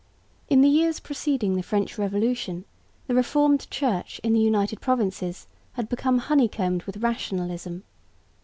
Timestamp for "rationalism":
6.97-7.83